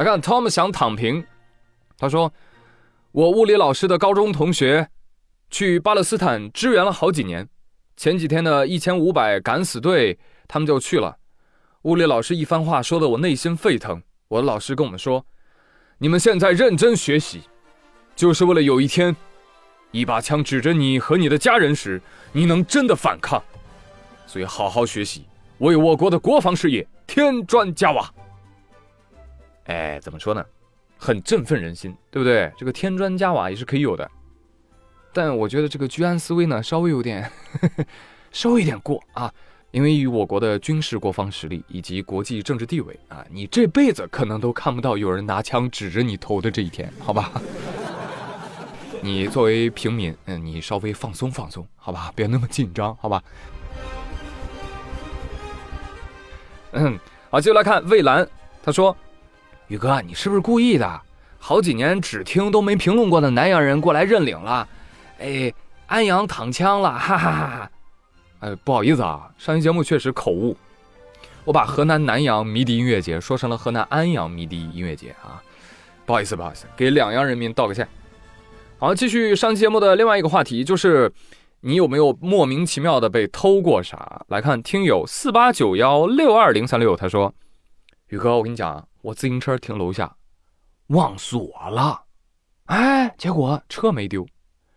[0.00, 1.26] 来看 Tom 想躺平，
[1.98, 2.32] 他说
[3.12, 4.88] ：“我物理老师的高中同学
[5.50, 7.46] 去巴勒斯坦支援了好几年，
[7.98, 10.18] 前几天的一千五百敢死队
[10.48, 11.18] 他们就去了。
[11.82, 14.02] 物理老师一番话说的我内心沸腾。
[14.28, 15.26] 我的老师跟我们说：
[15.98, 17.42] 你们现在认真学习，
[18.16, 19.14] 就是为了有一天，
[19.90, 22.00] 一把枪指着你和你的家人时，
[22.32, 23.42] 你能真的反抗。
[24.26, 25.26] 所以好好学习，
[25.58, 28.10] 为我国的国防事业添砖加瓦。”
[29.70, 30.44] 哎，怎么说呢？
[30.98, 32.52] 很振奋人心，对不对？
[32.58, 34.10] 这个添砖加瓦也是可以有的，
[35.12, 37.30] 但我觉得这个居安思危呢，稍微有点，
[38.32, 39.32] 稍微有点过啊。
[39.70, 47.30] 因为以我国的军事国防实力以及国际政治地位啊，你这辈子可能都看不到有人拿枪指着你头的这一天，好吧？
[49.00, 52.12] 你作为平民，嗯，你稍微放松放松，好吧？
[52.16, 53.22] 别那么紧张，好吧？
[56.72, 56.98] 嗯，
[57.30, 58.28] 好，接下来看魏兰，
[58.64, 58.96] 他说。
[59.70, 61.00] 宇哥，你是不是故意的？
[61.38, 64.68] 好几年只听都没评论过的南阳人过来认领了，
[65.20, 65.52] 哎，
[65.86, 67.70] 安阳躺枪了，哈哈哈哈！
[68.40, 70.56] 哎，不好意思啊，上期节目确实口误，
[71.44, 75.40] 我把河南南阳迷笛音乐节说成了河南安阳迷笛音乐节啊，
[76.04, 77.86] 不好意思，不好意思，给两阳人民道个歉。
[78.76, 81.12] 好，继续上期节目的另外一个话题，就是
[81.60, 84.22] 你有没有莫名其妙的被偷过啥？
[84.26, 87.32] 来看听友四八九幺六二零三六，他说
[88.10, 90.14] ：“宇哥，我跟你讲。”我自行车停楼下，
[90.88, 92.02] 忘锁了，
[92.66, 94.26] 哎，结果车没丢，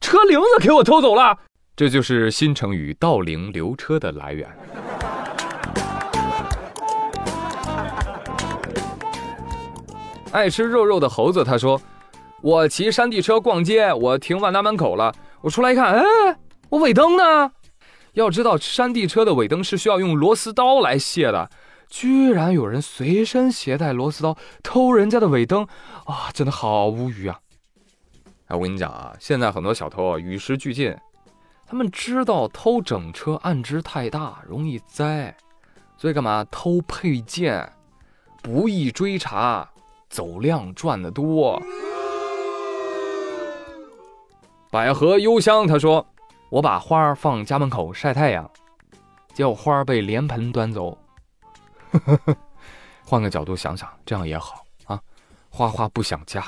[0.00, 1.38] 车铃子给我偷走了。
[1.76, 4.48] 这就是新成语“盗铃留车”的来源。
[10.32, 11.78] 爱吃肉肉的猴子他说
[12.40, 16.02] ：“我骑山地车逛街，我停万达门口了，我出来一看，哎，
[16.70, 17.52] 我尾灯呢？
[18.14, 21.50] 要知道，山地车的尾灯是需要用螺丝刀来卸的。”
[21.88, 25.66] 居然有人随身携带螺丝刀偷人家的尾灯
[26.04, 26.30] 啊！
[26.32, 27.38] 真的好无语啊！
[28.48, 30.96] 哎，我跟你讲啊，现在很多小偷啊与时俱进，
[31.66, 35.34] 他们知道偷整车案值太大，容易栽，
[35.96, 37.72] 所以干嘛偷配件，
[38.42, 39.68] 不易追查，
[40.10, 41.62] 走量赚得多。
[44.70, 46.04] 百合幽香他说
[46.50, 48.50] ：“我把花放家门口晒太阳，
[49.32, 50.98] 结果花被莲盆端走。”
[53.04, 54.98] 换个角度想想，这样也好啊。
[55.50, 56.44] 花花不想家。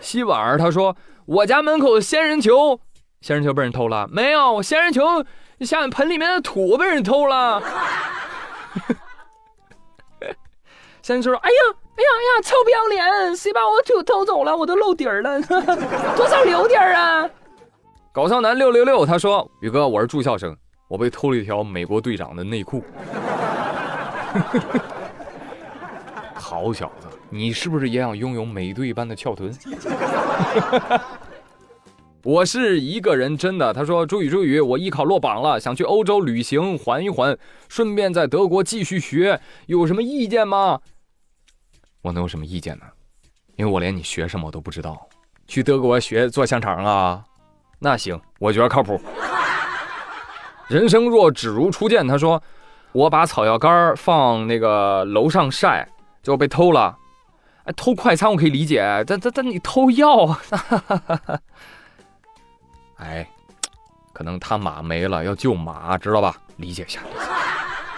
[0.00, 2.78] 洗碗儿他说：“我家门口的仙人球，
[3.20, 4.06] 仙人球被人偷了。
[4.08, 5.02] 没有，仙人球
[5.60, 7.60] 下面盆里面的土被人偷了。
[11.02, 11.56] ”仙人球说：“哎呀，
[11.96, 13.36] 哎呀，哎呀，臭不要脸！
[13.36, 14.56] 谁把我土偷走了？
[14.56, 15.40] 我都露底儿了，
[16.16, 17.28] 多少留点儿啊？”
[18.12, 20.56] 搞笑男六六六他说：“宇哥，我是住校生。”
[20.88, 22.84] 我被偷了一条美国队长的内裤，
[26.34, 29.52] 好小子，你是不是也想拥有美队般的翘臀？
[32.22, 33.70] 我是一个人，真的。
[33.72, 37.36] 他说：“朱宇，朱宇，我艺考落榜了，想去欧洲旅行，缓一缓，
[37.68, 40.80] 顺便在德国继续学，有什么意见吗？”
[42.00, 42.84] 我能有什么意见呢？
[43.56, 45.06] 因为我连你学什么都不知道。
[45.46, 47.22] 去德国学做香肠啊？
[47.78, 48.98] 那行，我觉得靠谱。
[50.68, 52.42] 人生若只如初见，他说
[52.92, 55.86] ：“我把草药干放那个楼上晒，
[56.22, 56.96] 就被偷了。
[57.64, 60.36] 哎，偷快餐我可以理解，但但但你偷药，
[62.96, 63.28] 哎，
[64.12, 66.36] 可能他马没了，要救马，知道吧？
[66.56, 67.00] 理解一下。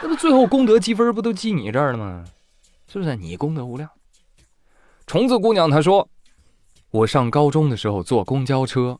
[0.02, 2.24] 那不最后功德积分不都记你这儿了吗？
[2.88, 3.14] 是不是？
[3.16, 3.88] 你功德无量。”
[5.06, 6.08] 虫子姑娘她说
[6.90, 8.98] ：“我上高中的时候坐公交车，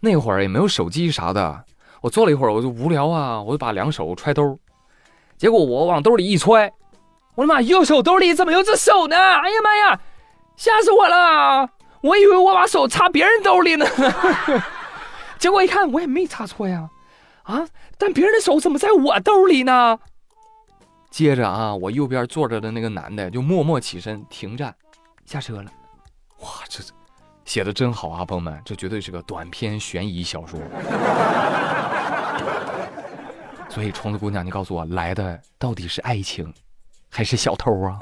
[0.00, 1.64] 那会儿也没有手机啥的。”
[2.00, 4.58] 我坐了一会儿，我就无聊啊，我就把两手揣兜，
[5.36, 6.72] 结果我往兜里一揣，
[7.34, 9.16] 我的妈，右手兜里怎么有只手呢？
[9.16, 10.00] 哎呀妈呀，
[10.56, 11.70] 吓死我了！
[12.00, 13.84] 我以为我把手插别人兜里呢，
[15.38, 16.88] 结果一看我也没插错呀，
[17.42, 17.66] 啊，
[17.96, 19.98] 但别人的手怎么在我兜里呢？
[21.10, 24.72] 接着啊，我右边坐着的那个男的就默默起身停站，
[25.24, 25.70] 下车了。
[26.40, 26.84] 哇，这
[27.44, 30.60] 写的真好啊，朋友们，这绝对是个短篇悬疑小说。
[33.78, 36.52] 所以，虫子姑娘，你告诉我，来的到底是爱情，
[37.08, 37.96] 还是小偷啊？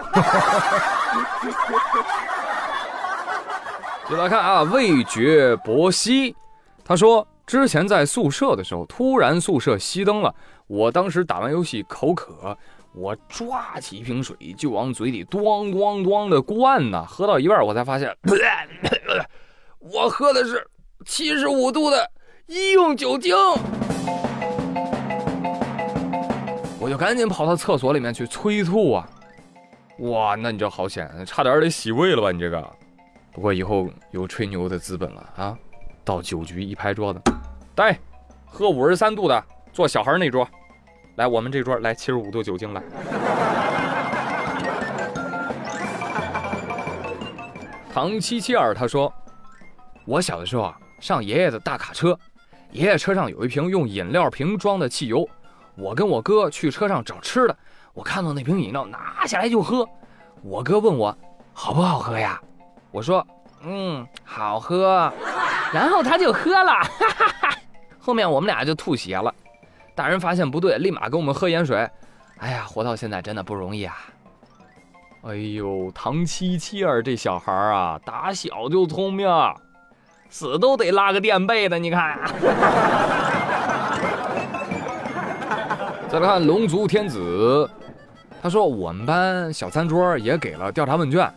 [4.08, 6.34] 就来看啊，味觉博西，
[6.82, 10.34] 他说之前在宿舍的时候，突然宿舍熄灯了，
[10.66, 12.56] 我当时打完游戏口渴，
[12.94, 18.16] 我抓起一瓶水就往嘴里咣咣咣的灌呐，喝到一半我才发现，
[19.78, 20.66] 我喝的是
[21.04, 22.10] 七十五度的
[22.46, 23.36] 医用酒精。
[26.86, 29.10] 我就赶紧跑到厕所里面去催吐啊！
[29.98, 32.30] 哇，那你这好险，差点得洗胃了吧？
[32.30, 32.64] 你这个。
[33.32, 35.58] 不过以后有吹牛的资本了啊！
[36.04, 37.20] 到酒局一拍桌子，
[37.74, 37.98] 来，
[38.44, 40.48] 喝五十三度的，坐小孩那桌。
[41.16, 42.80] 来，我们这桌来七十五度酒精来。
[47.92, 49.12] 唐七七二他说，
[50.04, 52.16] 我小的时候啊，上爷爷的大卡车，
[52.70, 55.28] 爷爷车上有一瓶用饮料瓶装的汽油，
[55.76, 57.56] 我跟我哥去车上找吃的，
[57.92, 59.88] 我看到那瓶饮料拿下来就喝，
[60.42, 61.16] 我哥问我
[61.52, 62.40] 好不好喝呀？
[62.90, 63.26] 我说，
[63.62, 65.12] 嗯，好喝，
[65.72, 67.58] 然后他就喝了，哈哈哈。
[67.98, 69.34] 后面我们俩就吐血了，
[69.94, 71.88] 大人发现不对，立马给我们喝盐水。
[72.38, 73.96] 哎呀，活到现在真的不容易啊！
[75.22, 79.28] 哎呦，唐七七儿这小孩啊，打小就聪明，
[80.28, 82.18] 死都得拉个垫背的，你看。
[86.08, 87.68] 再来看龙族天子，
[88.40, 91.28] 他说我们班小餐桌也给了调查问卷。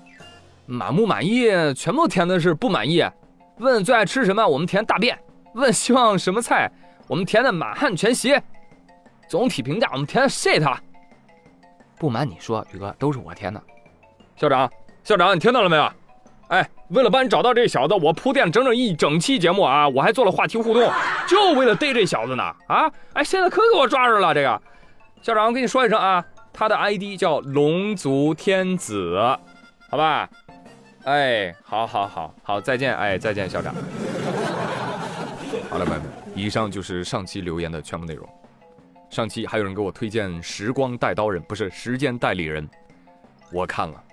[0.68, 1.50] 满不满意？
[1.74, 3.04] 全部填的是不满意。
[3.58, 4.48] 问最爱吃什么？
[4.48, 5.18] 我们填大便。
[5.56, 6.72] 问希望什么菜？
[7.08, 8.40] 我们填的满汉全席。
[9.28, 10.78] 总体评价我们填的 shit。
[11.98, 13.60] 不瞒你说，宇哥都是我填的。
[14.36, 14.72] 校长，
[15.04, 15.92] 校长，你听到了没有？
[16.50, 20.92] 哎，为了帮你找到这小子，我铺垫了整整一整期节目啊，我还做了话题互动，
[21.28, 22.44] 就为了逮这小子呢。
[22.68, 24.34] 啊，哎，现在可给我抓着了。
[24.34, 24.62] 这个
[25.22, 29.20] 校长，我跟你说一声啊，他的 ID 叫龙族天子，
[29.90, 30.30] 好吧？
[31.06, 33.74] 哎，好，好，好，好，再见，哎，再见，校长。
[35.70, 36.02] 好了，朋友们，
[36.36, 38.28] 以上就是上期留言的全部内容。
[39.10, 42.68] 上期还有人给我推荐《时光带刀人》，不是《时间代理人》，
[43.52, 44.04] 我看了，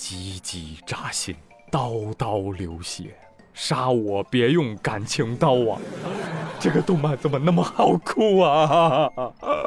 [0.00, 1.36] 击击扎心，
[1.70, 3.14] 刀刀流血，
[3.52, 5.78] 杀我别用感情刀啊！
[6.58, 9.10] 这个动漫怎么那么好哭啊？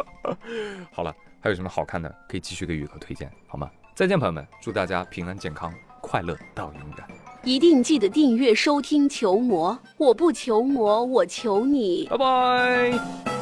[0.92, 3.70] 好了，还有什么好看的，可以继续给宇哥推荐，好吗？
[3.94, 5.72] 再见，朋友们，祝大家平安健康。
[6.02, 7.08] 快乐到永远，
[7.44, 13.33] 一定记得订阅收听《求魔》，我不求魔，我求你，拜拜。